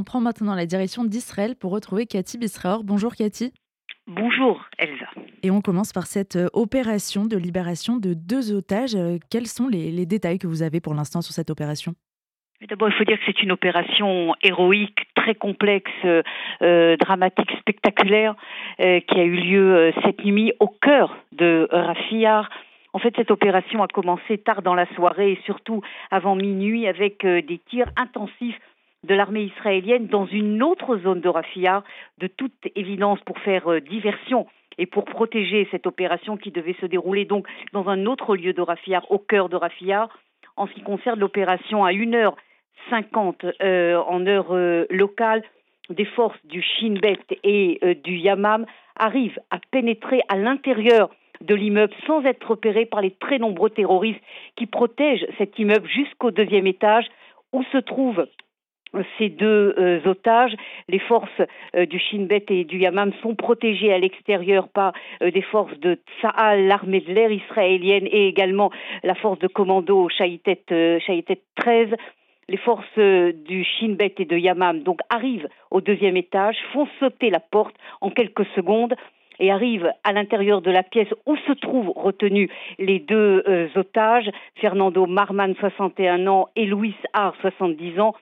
on 0.00 0.04
prend 0.04 0.20
maintenant 0.22 0.54
la 0.54 0.64
direction 0.64 1.04
d'Israël 1.04 1.56
pour 1.56 1.72
retrouver 1.72 2.06
Cathy 2.06 2.38
Bisraor. 2.38 2.84
Bonjour 2.84 3.14
Cathy. 3.14 3.52
Bonjour 4.06 4.64
Elsa. 4.78 5.06
Et 5.42 5.50
on 5.50 5.60
commence 5.60 5.92
par 5.92 6.06
cette 6.06 6.36
euh, 6.36 6.48
opération 6.54 7.26
de 7.26 7.36
libération 7.36 7.98
de 7.98 8.14
deux 8.14 8.50
otages. 8.50 8.94
Euh, 8.94 9.18
quels 9.30 9.46
sont 9.46 9.68
les, 9.68 10.06
détails 10.06 10.38
que 10.38 10.46
vous 10.46 10.62
avez 10.62 10.80
pour 10.80 10.94
l'instant 10.94 11.20
sur 11.20 11.34
cette 11.34 11.50
opération? 11.50 11.92
D'abord, 12.66 12.88
il 12.88 12.94
faut 12.94 13.04
dire 13.04 13.18
que 13.18 13.24
c'est 13.26 13.42
une 13.42 13.52
opération 13.52 14.34
héroïque, 14.42 15.00
très 15.14 15.34
complexe, 15.34 15.90
euh, 16.04 16.96
dramatique, 16.96 17.50
spectaculaire, 17.58 18.34
qui 18.78 19.18
a 19.18 19.24
eu 19.24 19.36
lieu 19.36 19.92
cette 20.02 20.24
nuit 20.24 20.52
au 20.60 20.68
cœur 20.68 21.16
de 21.32 21.68
Rafiyar. 21.70 22.50
En 22.92 22.98
fait, 22.98 23.14
cette 23.16 23.30
opération 23.30 23.82
a 23.82 23.88
commencé 23.88 24.38
tard 24.38 24.60
dans 24.62 24.74
la 24.74 24.86
soirée 24.94 25.32
et 25.32 25.40
surtout 25.46 25.80
avant 26.10 26.36
minuit 26.36 26.86
avec 26.86 27.24
des 27.24 27.60
tirs 27.70 27.90
intensifs 27.96 28.58
de 29.04 29.14
l'armée 29.14 29.44
israélienne 29.44 30.06
dans 30.06 30.26
une 30.26 30.62
autre 30.62 30.98
zone 30.98 31.20
de 31.20 31.28
Rafia, 31.28 31.82
de 32.18 32.26
toute 32.26 32.52
évidence 32.74 33.18
pour 33.20 33.38
faire 33.38 33.70
euh, 33.70 33.80
diversion 33.80 34.46
et 34.78 34.86
pour 34.86 35.04
protéger 35.04 35.66
cette 35.70 35.86
opération 35.86 36.36
qui 36.36 36.50
devait 36.50 36.76
se 36.80 36.86
dérouler 36.86 37.24
donc 37.24 37.46
dans 37.72 37.88
un 37.88 38.06
autre 38.06 38.36
lieu 38.36 38.52
de 38.52 38.62
Rafia, 38.62 39.02
au 39.10 39.18
cœur 39.18 39.48
de 39.48 39.56
Rafia. 39.56 40.08
En 40.56 40.66
ce 40.66 40.72
qui 40.74 40.82
concerne 40.82 41.18
l'opération 41.18 41.84
à 41.84 41.92
1h50 41.92 43.52
euh, 43.62 43.96
en 44.06 44.26
heure 44.26 44.52
euh, 44.52 44.86
locale, 44.90 45.42
des 45.88 46.04
forces 46.04 46.38
du 46.44 46.62
Shin 46.62 46.94
Bet 47.02 47.18
et 47.42 47.80
du 48.04 48.16
Yamam 48.16 48.64
arrivent 48.96 49.40
à 49.50 49.58
pénétrer 49.72 50.20
à 50.28 50.36
l'intérieur 50.36 51.10
de 51.40 51.54
l'immeuble 51.54 51.92
sans 52.06 52.22
être 52.24 52.48
repérés 52.48 52.86
par 52.86 53.00
les 53.00 53.10
très 53.10 53.38
nombreux 53.38 53.70
terroristes 53.70 54.20
qui 54.54 54.66
protègent 54.66 55.26
cet 55.36 55.58
immeuble 55.58 55.88
jusqu'au 55.88 56.30
deuxième 56.30 56.68
étage 56.68 57.06
où 57.52 57.64
se 57.72 57.78
trouve 57.78 58.24
ces 59.18 59.28
deux 59.28 59.74
euh, 59.78 60.00
otages. 60.04 60.54
Les 60.88 60.98
forces 60.98 61.28
euh, 61.76 61.86
du 61.86 61.98
Shin 61.98 62.24
Bet 62.24 62.44
et 62.48 62.64
du 62.64 62.78
Yamam 62.78 63.12
sont 63.22 63.34
protégées 63.34 63.92
à 63.92 63.98
l'extérieur 63.98 64.68
par 64.68 64.92
euh, 65.22 65.30
des 65.30 65.42
forces 65.42 65.78
de 65.78 65.98
Tsahal, 66.20 66.66
l'armée 66.66 67.00
de 67.00 67.12
l'air 67.12 67.30
israélienne, 67.30 68.06
et 68.10 68.28
également 68.28 68.70
la 69.02 69.14
force 69.14 69.38
de 69.38 69.46
commando 69.46 70.08
Shahitet, 70.08 70.64
13. 71.56 71.88
Les 72.48 72.56
forces 72.56 72.98
du 72.98 73.62
Shin 73.62 73.90
Bet 73.90 74.14
et 74.18 74.24
de 74.24 74.36
Yamam 74.36 74.80
donc 74.80 74.98
arrivent 75.08 75.48
au 75.70 75.80
deuxième 75.80 76.16
étage, 76.16 76.56
font 76.72 76.88
sauter 76.98 77.30
la 77.30 77.38
porte 77.38 77.76
en 78.00 78.10
quelques 78.10 78.46
secondes 78.56 78.94
et 79.38 79.52
arrivent 79.52 79.92
à 80.02 80.12
l'intérieur 80.12 80.60
de 80.60 80.70
la 80.72 80.82
pièce 80.82 81.08
où 81.26 81.36
se 81.36 81.52
trouvent 81.52 81.92
retenus 81.94 82.50
les 82.80 82.98
deux 82.98 83.44
otages, 83.76 84.28
Fernando 84.56 85.06
Marman, 85.06 85.54
61 85.60 86.26
ans, 86.26 86.48
et 86.56 86.66
Louis 86.66 86.94
Har, 87.14 87.36
70 87.40 88.00
ans 88.00 88.14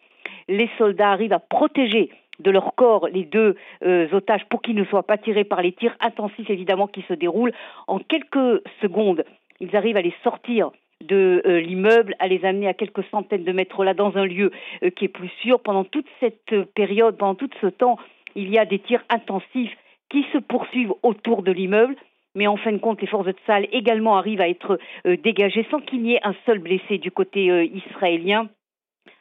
les 0.48 0.70
soldats 0.78 1.10
arrivent 1.10 1.32
à 1.32 1.38
protéger 1.38 2.10
de 2.38 2.50
leur 2.50 2.74
corps 2.74 3.08
les 3.08 3.24
deux 3.24 3.56
euh, 3.84 4.08
otages 4.12 4.44
pour 4.48 4.62
qu'ils 4.62 4.77
ne 4.77 4.84
soient 4.84 5.02
pas 5.02 5.18
tirés 5.18 5.44
par 5.44 5.62
les 5.62 5.72
tirs 5.72 5.96
intensifs 6.00 6.50
évidemment 6.50 6.86
qui 6.86 7.02
se 7.02 7.14
déroulent. 7.14 7.52
En 7.86 7.98
quelques 7.98 8.62
secondes, 8.80 9.24
ils 9.60 9.74
arrivent 9.77 9.96
à 9.96 10.02
les 10.02 10.14
sortir 10.22 10.70
de 11.05 11.42
euh, 11.46 11.60
l'immeuble, 11.60 12.14
à 12.18 12.28
les 12.28 12.44
amener 12.44 12.68
à 12.68 12.74
quelques 12.74 13.05
centaines 13.10 13.44
de 13.44 13.52
mètres 13.52 13.84
là 13.84 13.94
dans 13.94 14.16
un 14.16 14.24
lieu 14.24 14.50
euh, 14.82 14.90
qui 14.90 15.05
est 15.06 15.08
plus 15.08 15.30
sûr. 15.42 15.60
Pendant 15.60 15.84
toute 15.84 16.06
cette 16.20 16.64
période, 16.74 17.16
pendant 17.16 17.34
tout 17.34 17.50
ce 17.60 17.66
temps, 17.66 17.98
il 18.34 18.50
y 18.50 18.58
a 18.58 18.64
des 18.64 18.78
tirs 18.78 19.05
intensifs 19.10 19.77
qui 20.10 20.24
se 20.33 20.38
poursuivent 20.38 20.94
autour 21.02 21.42
de 21.42 21.52
l'immeuble. 21.52 21.96
Mais 22.34 22.46
en 22.46 22.56
fin 22.56 22.72
de 22.72 22.78
compte, 22.78 23.00
les 23.00 23.06
forces 23.08 23.27
de 23.27 23.34
salle 23.46 23.66
également 23.72 24.16
arrivent 24.16 24.40
à 24.40 24.48
être 24.48 24.78
dégagées 25.05 25.66
sans 25.70 25.80
qu'il 25.80 26.02
n'y 26.02 26.14
ait 26.14 26.20
un 26.22 26.36
seul 26.46 26.58
blessé 26.58 26.98
du 26.98 27.10
côté 27.10 27.46
israélien. 27.74 28.48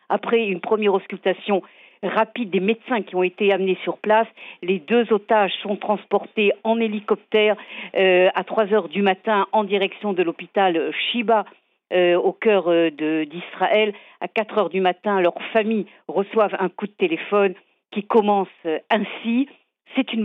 Après 0.10 0.46
une 0.46 0.60
première 0.60 0.94
auscultation 0.94 1.62
rapide 2.04 2.50
des 2.50 2.60
médecins 2.60 3.02
qui 3.02 3.16
ont 3.16 3.24
été 3.24 3.52
amenés 3.52 3.78
sur 3.84 3.98
place, 3.98 4.28
les 4.62 4.80
deux 4.80 5.12
otages 5.12 5.54
sont 5.62 5.76
transportés 5.76 6.52
en 6.64 6.80
hélicoptère 6.80 7.56
euh, 7.96 8.30
à 8.36 8.44
3 8.44 8.74
heures 8.74 8.90
du 8.90 9.02
matin 9.02 9.48
en 9.52 9.64
direction 9.64 10.14
de 10.14 10.24
l'hôpital 10.24 10.92
Shiba. 10.94 11.46
Euh, 11.94 12.18
au 12.18 12.34
cœur 12.34 12.68
euh, 12.68 12.90
d'Israël. 12.90 13.94
À 14.20 14.28
4 14.28 14.58
heures 14.58 14.70
du 14.70 14.82
matin, 14.82 15.22
leurs 15.22 15.42
familles 15.54 15.86
reçoivent 16.10 16.58
un 16.60 16.68
coup 16.68 16.86
de 16.86 16.92
téléphone 16.92 17.54
qui 17.92 18.04
commence 18.04 18.50
ainsi. 18.90 19.48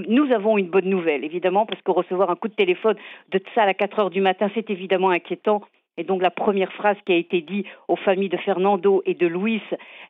Nous 0.09 0.32
avons 0.32 0.59
une 0.59 0.66
bonne 0.66 0.91
nouvelle, 0.91 1.25
évidemment, 1.25 1.65
parce 1.65 1.81
que 1.82 1.92
recevoir 1.92 2.31
un 2.31 2.34
coup 2.34 2.48
de 2.48 2.54
téléphone 2.54 2.97
de 3.31 3.38
Tzal 3.38 3.69
à 3.69 3.75
4 3.75 4.00
heures 4.00 4.10
du 4.10 4.21
matin, 4.21 4.50
c'est 4.56 4.71
évidemment 4.71 5.10
inquiétant. 5.10 5.62
Et 5.98 6.04
donc 6.04 6.22
la 6.22 6.30
première 6.30 6.72
phrase 6.72 6.97
qui 7.04 7.12
a 7.12 7.16
été 7.16 7.41
dite 7.42 7.66
aux 7.88 7.97
familles 7.97 8.30
de 8.30 8.38
Fernando 8.38 9.03
et 9.04 9.14
de 9.14 9.26
Luis 9.26 9.62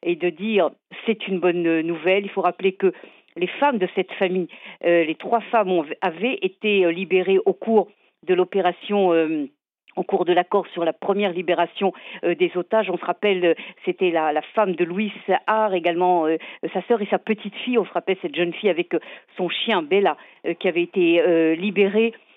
est 0.03 0.17
de 0.17 0.31
dire 0.31 0.71
c'est 1.07 1.27
une 1.27 1.41
bonne 1.41 1.81
nouvelle. 1.81 2.25
Il 2.25 2.31
faut 2.31 2.43
rappeler 2.43 2.73
que 2.73 2.93
les 3.37 3.47
femmes 3.47 3.79
de 3.79 3.89
cette 3.95 4.13
famille, 4.13 4.49
euh, 4.85 5.05
les 5.05 5.15
trois 5.15 5.41
femmes 5.41 5.83
avaient 6.01 6.39
été 6.43 6.85
euh, 6.85 6.93
libérées 6.93 7.39
au 7.45 7.53
cours 7.53 7.89
de 8.27 8.35
l'opération. 8.35 9.13
Euh, 9.13 9.49
au 9.95 10.05
cours 10.05 10.25
de 10.25 10.33
l'accord 10.33 10.67
sur 10.69 10.87
la 10.87 10.95
première 10.95 11.35
libération 11.35 11.93
des 12.23 12.51
otages. 12.55 12.89
On 12.89 12.97
se 12.97 13.05
rappelle, 13.05 13.55
c'était 13.85 14.11
la, 14.11 14.41
femme 14.55 14.75
de 14.75 14.85
Louis 14.85 15.13
Har, 15.47 15.75
également 15.75 16.25
sa 16.73 16.81
sœur 16.89 17.03
et 17.03 17.07
sa 17.11 17.19
petite 17.19 17.55
fille. 17.57 17.77
On 17.77 17.85
se 17.85 17.93
rappelle 17.93 18.17
cette 18.23 18.35
jeune 18.35 18.55
fille 18.55 18.71
avec 18.71 18.97
son 19.37 19.51
chien 19.51 19.83
Bella 19.83 20.17
qui 20.61 20.67
avait 20.67 20.85
été 20.85 21.57
libérée 21.57 22.15
euh, 22.15 22.32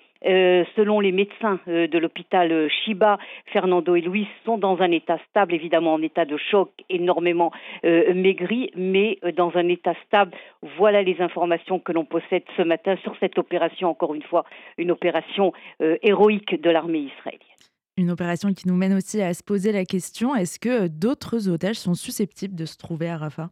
selon 0.75 0.99
les 0.99 1.11
médecins 1.11 1.59
euh, 1.67 1.87
de 1.87 1.97
l'hôpital 1.97 2.51
euh, 2.51 2.67
Shiba, 2.69 3.17
Fernando 3.53 3.95
et 3.95 4.01
Luis 4.01 4.27
sont 4.45 4.57
dans 4.57 4.79
un 4.81 4.91
état 4.91 5.17
stable, 5.29 5.53
évidemment 5.53 5.93
en 5.93 6.01
état 6.01 6.25
de 6.25 6.37
choc, 6.37 6.71
énormément 6.89 7.51
maigri, 7.83 8.71
mais 8.75 9.19
dans 9.35 9.51
un 9.55 9.67
état 9.67 9.93
stable. 10.05 10.31
Voilà 10.77 11.01
les 11.03 11.21
informations 11.21 11.79
que 11.79 11.91
l'on 11.91 12.05
possède 12.05 12.43
ce 12.57 12.61
matin 12.61 12.95
sur 13.03 13.15
cette 13.19 13.37
opération, 13.37 13.89
encore 13.89 14.13
une 14.13 14.23
fois, 14.23 14.45
une 14.77 14.91
opération 14.91 15.53
héroïque 15.79 16.61
de 16.61 16.69
l'armée 16.69 16.99
israélienne. 16.99 17.41
Une 17.97 18.11
opération 18.11 18.53
qui 18.53 18.67
nous 18.67 18.75
mène 18.75 18.93
aussi 18.93 19.21
à 19.21 19.33
se 19.33 19.43
poser 19.43 19.71
la 19.71 19.85
question, 19.85 20.35
est-ce 20.35 20.59
que 20.59 20.87
d'autres 20.87 21.49
otages 21.49 21.77
sont 21.77 21.93
susceptibles 21.93 22.55
de 22.55 22.65
se 22.65 22.77
trouver 22.77 23.09
à 23.09 23.17
Rafah? 23.17 23.49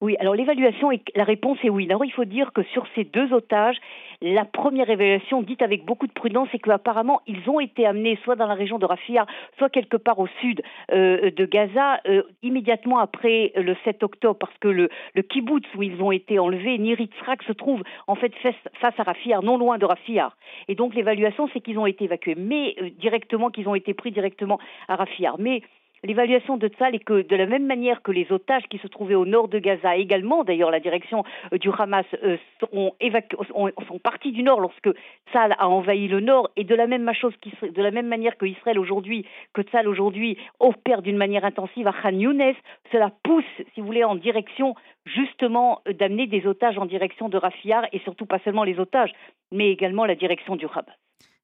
Oui, 0.00 0.16
alors 0.18 0.34
l'évaluation, 0.34 0.90
la 1.14 1.24
réponse 1.24 1.58
est 1.62 1.68
oui. 1.68 1.86
D'abord, 1.86 2.06
il 2.06 2.12
faut 2.12 2.24
dire 2.24 2.52
que 2.54 2.62
sur 2.62 2.86
ces 2.94 3.04
deux 3.04 3.32
otages, 3.34 3.76
la 4.22 4.46
première 4.46 4.88
évaluation, 4.88 5.42
dite 5.42 5.60
avec 5.60 5.84
beaucoup 5.84 6.06
de 6.06 6.12
prudence, 6.12 6.48
c'est 6.52 6.58
qu'apparemment, 6.58 7.20
ils 7.26 7.48
ont 7.50 7.60
été 7.60 7.86
amenés 7.86 8.18
soit 8.24 8.36
dans 8.36 8.46
la 8.46 8.54
région 8.54 8.78
de 8.78 8.86
Rafia, 8.86 9.26
soit 9.58 9.68
quelque 9.68 9.98
part 9.98 10.18
au 10.18 10.26
sud 10.40 10.62
euh, 10.92 11.30
de 11.30 11.44
Gaza, 11.44 12.00
euh, 12.06 12.22
immédiatement 12.42 12.98
après 12.98 13.52
le 13.56 13.76
7 13.84 14.02
octobre, 14.02 14.38
parce 14.38 14.56
que 14.58 14.68
le, 14.68 14.88
le 15.14 15.22
kibbutz 15.22 15.66
où 15.76 15.82
ils 15.82 16.02
ont 16.02 16.12
été 16.12 16.38
enlevés, 16.38 16.78
Niritzrak, 16.78 17.42
se 17.42 17.52
trouve 17.52 17.82
en 18.06 18.14
fait 18.14 18.32
face 18.80 18.94
à 18.98 19.02
Rafia, 19.02 19.40
non 19.42 19.58
loin 19.58 19.76
de 19.76 19.84
Rafia. 19.84 20.32
Et 20.68 20.74
donc 20.74 20.94
l'évaluation, 20.94 21.48
c'est 21.52 21.60
qu'ils 21.60 21.78
ont 21.78 21.86
été 21.86 22.04
évacués, 22.04 22.36
mais 22.36 22.74
euh, 22.80 22.88
directement, 22.98 23.50
qu'ils 23.50 23.68
ont 23.68 23.74
été 23.74 23.92
pris 23.92 24.12
directement 24.12 24.58
à 24.88 24.96
Rafia. 24.96 25.34
Mais 25.38 25.62
L'évaluation 26.02 26.56
de 26.56 26.68
Tzal 26.68 26.94
est 26.94 27.04
que 27.04 27.20
de 27.20 27.36
la 27.36 27.44
même 27.44 27.66
manière 27.66 28.00
que 28.00 28.10
les 28.10 28.32
otages 28.32 28.62
qui 28.70 28.78
se 28.78 28.86
trouvaient 28.86 29.14
au 29.14 29.26
nord 29.26 29.48
de 29.48 29.58
Gaza, 29.58 29.96
également 29.96 30.44
d'ailleurs 30.44 30.70
la 30.70 30.80
direction 30.80 31.24
euh, 31.52 31.58
du 31.58 31.68
Hamas, 31.76 32.06
euh, 32.22 32.38
sont, 32.60 33.98
partis 34.02 34.32
du 34.32 34.42
nord 34.42 34.60
lorsque 34.60 34.88
Tzal 35.30 35.54
a 35.58 35.68
envahi 35.68 36.08
le 36.08 36.20
nord, 36.20 36.50
et 36.56 36.64
de 36.64 36.74
la 36.74 36.86
même, 36.86 37.12
chose 37.12 37.34
de 37.44 37.82
la 37.82 37.90
même 37.90 38.06
manière 38.06 38.38
que 38.38 38.46
Israël 38.46 38.78
aujourd'hui, 38.78 39.26
que 39.52 39.60
Tzal 39.60 39.88
aujourd'hui 39.88 40.38
opère 40.58 41.02
d'une 41.02 41.18
manière 41.18 41.44
intensive 41.44 41.86
à 41.86 41.92
Khan 41.92 42.18
Younes, 42.18 42.54
cela 42.90 43.12
pousse, 43.22 43.44
si 43.74 43.80
vous 43.80 43.86
voulez, 43.86 44.04
en 44.04 44.16
direction 44.16 44.74
justement 45.04 45.82
euh, 45.86 45.92
d'amener 45.92 46.26
des 46.26 46.46
otages 46.46 46.78
en 46.78 46.86
direction 46.86 47.28
de 47.28 47.36
Rafiyar, 47.36 47.84
et 47.92 47.98
surtout 47.98 48.24
pas 48.24 48.38
seulement 48.38 48.64
les 48.64 48.78
otages, 48.78 49.12
mais 49.52 49.70
également 49.70 50.06
la 50.06 50.14
direction 50.14 50.56
du 50.56 50.64
Hamas. 50.64 50.96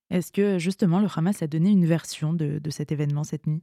Est-ce 0.08 0.32
que 0.32 0.58
justement 0.58 0.98
le 0.98 1.08
Hamas 1.14 1.42
a 1.42 1.46
donné 1.46 1.70
une 1.70 1.84
version 1.84 2.32
de 2.32 2.70
cet 2.70 2.90
événement 2.90 3.24
cette 3.24 3.46
nuit? 3.46 3.62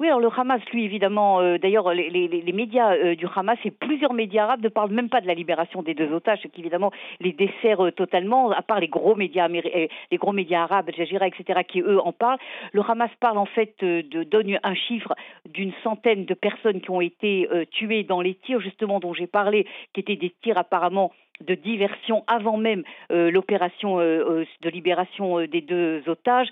Oui, 0.00 0.08
alors 0.08 0.20
le 0.20 0.30
Hamas, 0.36 0.62
lui, 0.72 0.84
évidemment, 0.84 1.40
euh, 1.40 1.58
d'ailleurs, 1.58 1.92
les, 1.92 2.52
médias 2.52 2.94
euh, 2.94 3.14
du 3.14 3.26
Hamas 3.36 3.58
et 3.64 3.70
plusieurs 3.70 4.14
médias 4.14 4.44
arabes 4.44 4.62
ne 4.62 4.68
parlent 4.68 4.90
même 4.90 5.10
pas 5.10 5.20
de 5.20 5.26
la 5.26 5.34
libération 5.34 5.82
des 5.82 5.94
deux 5.94 6.10
otages, 6.12 6.40
ce 6.42 6.48
qui 6.48 6.60
évidemment 6.60 6.90
les 7.20 7.32
dessert 7.32 7.84
euh, 7.84 7.92
totalement, 7.92 8.50
à 8.50 8.62
part 8.62 8.80
les 8.80 8.88
gros 8.88 9.14
médias, 9.14 9.48
les 9.48 10.16
gros 10.16 10.32
médias 10.32 10.62
arabes, 10.62 10.90
Jajira, 10.96 11.28
etc., 11.28 11.60
qui 11.68 11.82
eux 11.82 12.00
en 12.00 12.12
parlent. 12.12 12.38
Le 12.72 12.80
Hamas 12.80 13.10
parle 13.20 13.38
en 13.38 13.46
fait 13.46 13.74
de 13.80 14.24
donne 14.24 14.58
un 14.62 14.74
chiffre 14.74 15.14
d'une 15.48 15.72
centaine 15.84 16.24
de 16.24 16.34
personnes 16.34 16.80
qui 16.80 16.90
ont 16.90 17.00
été 17.00 17.48
tuées 17.70 18.02
dans 18.02 18.22
les 18.22 18.34
tirs, 18.34 18.60
justement, 18.60 18.98
dont 18.98 19.12
j'ai 19.12 19.26
parlé, 19.26 19.66
qui 19.92 20.00
étaient 20.00 20.16
des 20.16 20.34
tirs 20.42 20.58
apparemment 20.58 21.12
de 21.42 21.54
diversion 21.54 22.24
avant 22.26 22.56
même 22.56 22.82
l'opération 23.10 23.98
de 23.98 24.68
libération 24.68 25.44
des 25.46 25.60
deux 25.60 26.02
otages. 26.06 26.48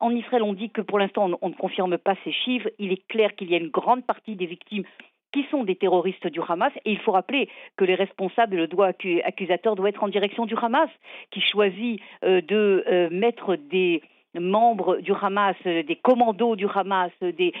En 0.00 0.10
Israël, 0.10 0.42
on 0.42 0.52
dit 0.52 0.70
que 0.70 0.80
pour 0.80 0.98
l'instant, 0.98 1.30
on, 1.40 1.48
ne 1.48 1.54
confirme 1.54 1.96
pas 1.98 2.14
ces 2.24 2.32
chiffres. 2.32 2.68
Il 2.78 2.92
est 2.92 3.06
clair 3.08 3.34
qu'il 3.36 3.50
y 3.50 3.54
a 3.54 3.58
une 3.58 3.70
grande 3.70 4.04
partie 4.04 4.36
des 4.36 4.46
victimes 4.46 4.84
qui 5.32 5.44
sont 5.50 5.64
des 5.64 5.76
terroristes 5.76 6.26
du 6.26 6.40
Hamas. 6.46 6.72
Et 6.84 6.92
il 6.92 6.98
faut 6.98 7.12
rappeler 7.12 7.48
que 7.76 7.84
les 7.84 7.94
responsables, 7.94 8.56
le 8.56 8.66
doigt 8.66 8.92
accusateur 9.24 9.76
doit 9.76 9.88
être 9.88 10.04
en 10.04 10.08
direction 10.08 10.46
du 10.46 10.54
Hamas, 10.60 10.90
qui 11.30 11.40
choisit 11.40 12.00
euh, 12.22 12.40
de 12.40 12.84
euh, 12.86 13.08
mettre 13.10 13.56
des 13.56 14.02
membres 14.38 14.96
du 14.98 15.12
Hamas, 15.12 15.56
des 15.64 15.98
commandos 16.02 16.56
du 16.56 16.66
Hamas, 16.72 17.12
des, 17.20 17.52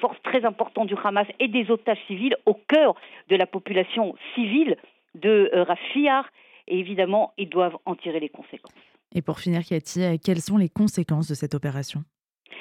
forces 0.00 0.20
très 0.22 0.44
importantes 0.44 0.86
du 0.86 0.94
Hamas 1.02 1.26
et 1.40 1.48
des 1.48 1.70
otages 1.70 1.98
civils 2.06 2.36
au 2.46 2.54
cœur 2.54 2.94
de 3.28 3.36
la 3.36 3.46
population 3.46 4.14
civile 4.34 4.76
de 5.14 5.50
Rafia. 5.52 6.24
Et 6.66 6.78
évidemment, 6.78 7.32
ils 7.36 7.48
doivent 7.48 7.76
en 7.84 7.94
tirer 7.94 8.20
les 8.20 8.30
conséquences. 8.30 8.72
Et 9.14 9.22
pour 9.22 9.38
finir, 9.38 9.62
Cathy, 9.64 10.18
quelles 10.18 10.40
sont 10.40 10.56
les 10.56 10.68
conséquences 10.68 11.28
de 11.28 11.34
cette 11.34 11.54
opération? 11.54 12.04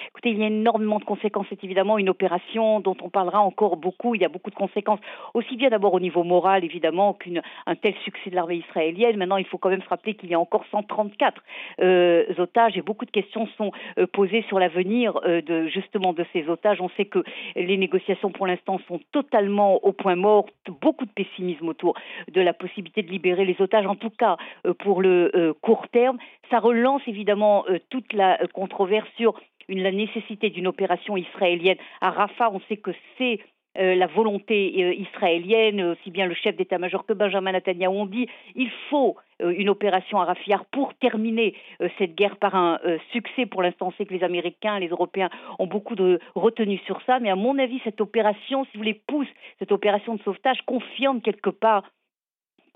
Écoutez, 0.09 0.29
il 0.31 0.39
y 0.39 0.43
a 0.43 0.47
énormément 0.47 0.99
de 0.99 1.05
conséquences. 1.05 1.45
C'est 1.49 1.63
évidemment 1.63 1.97
une 1.97 2.09
opération 2.09 2.79
dont 2.79 2.95
on 3.01 3.09
parlera 3.09 3.39
encore 3.39 3.77
beaucoup. 3.77 4.15
Il 4.15 4.21
y 4.21 4.25
a 4.25 4.29
beaucoup 4.29 4.49
de 4.49 4.55
conséquences, 4.55 4.99
aussi 5.33 5.55
bien 5.55 5.69
d'abord 5.69 5.93
au 5.93 5.99
niveau 5.99 6.23
moral, 6.23 6.63
évidemment, 6.63 7.13
qu'un 7.13 7.75
tel 7.75 7.93
succès 8.03 8.29
de 8.29 8.35
l'armée 8.35 8.57
israélienne. 8.57 9.17
Maintenant, 9.17 9.37
il 9.37 9.45
faut 9.45 9.57
quand 9.57 9.69
même 9.69 9.81
se 9.81 9.89
rappeler 9.89 10.15
qu'il 10.15 10.29
y 10.29 10.33
a 10.33 10.39
encore 10.39 10.65
134 10.71 11.41
euh, 11.81 12.25
otages 12.37 12.77
et 12.77 12.81
beaucoup 12.81 13.05
de 13.05 13.11
questions 13.11 13.47
sont 13.57 13.71
euh, 13.97 14.07
posées 14.07 14.43
sur 14.47 14.59
l'avenir 14.59 15.19
euh, 15.25 15.41
de 15.41 15.67
justement 15.67 16.13
de 16.13 16.25
ces 16.33 16.47
otages. 16.49 16.81
On 16.81 16.89
sait 16.89 17.05
que 17.05 17.23
les 17.55 17.77
négociations 17.77 18.31
pour 18.31 18.47
l'instant 18.47 18.79
sont 18.87 18.99
totalement 19.11 19.83
au 19.83 19.91
point 19.91 20.15
mort. 20.15 20.45
Beaucoup 20.81 21.05
de 21.05 21.11
pessimisme 21.11 21.67
autour 21.67 21.95
de 22.31 22.41
la 22.41 22.53
possibilité 22.53 23.01
de 23.03 23.09
libérer 23.09 23.45
les 23.45 23.59
otages, 23.59 23.85
en 23.85 23.95
tout 23.95 24.09
cas 24.09 24.37
pour 24.79 25.01
le 25.01 25.53
court 25.61 25.87
terme. 25.89 26.17
Ça 26.49 26.59
relance 26.59 27.01
évidemment 27.07 27.65
toute 27.89 28.13
la 28.13 28.37
controverse 28.53 29.07
sur 29.17 29.33
la 29.69 29.91
nécessité 29.91 30.49
d'une 30.49 30.67
opération 30.67 31.17
israélienne 31.17 31.77
à 32.01 32.11
Rafah. 32.11 32.51
On 32.51 32.61
sait 32.67 32.77
que 32.77 32.91
c'est 33.17 33.39
euh, 33.79 33.95
la 33.95 34.05
volonté 34.05 34.71
euh, 34.83 34.93
israélienne, 34.93 35.81
aussi 35.81 36.11
bien 36.11 36.27
le 36.27 36.35
chef 36.35 36.55
d'état-major 36.55 37.07
que 37.07 37.13
Benjamin 37.13 37.53
Netanyahu 37.53 37.91
ont 37.91 38.05
dit 38.05 38.27
il 38.53 38.69
faut 38.91 39.17
euh, 39.41 39.49
une 39.49 39.67
opération 39.67 40.19
à 40.19 40.25
Rafah 40.25 40.63
pour 40.71 40.93
terminer 40.95 41.55
cette 41.97 42.13
guerre 42.13 42.37
par 42.37 42.53
un 42.53 42.79
succès. 43.11 43.47
Pour 43.47 43.63
l'instant, 43.63 43.87
on 43.87 43.91
sait 43.93 44.05
que 44.05 44.13
les 44.13 44.23
Américains, 44.23 44.77
les 44.77 44.89
Européens 44.89 45.31
ont 45.57 45.65
beaucoup 45.65 45.95
de 45.95 46.19
retenue 46.35 46.77
sur 46.85 47.01
ça, 47.07 47.19
mais 47.19 47.31
à 47.31 47.35
mon 47.35 47.57
avis, 47.57 47.81
cette 47.83 47.99
opération, 47.99 48.63
si 48.65 48.71
vous 48.73 48.79
voulez, 48.79 49.01
pousse, 49.07 49.27
cette 49.57 49.71
opération 49.71 50.15
de 50.15 50.21
sauvetage 50.21 50.61
confirme 50.67 51.21
quelque 51.21 51.49
part 51.49 51.83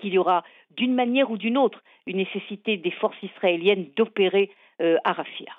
qu'il 0.00 0.12
y 0.12 0.18
aura 0.18 0.42
d'une 0.76 0.94
manière 0.94 1.30
ou 1.30 1.36
d'une 1.36 1.58
autre 1.58 1.82
une 2.06 2.16
nécessité 2.16 2.76
des 2.76 2.90
forces 2.90 3.22
israéliennes 3.22 3.86
d'opérer 3.96 4.50
à 4.80 5.12
Rafah. 5.12 5.58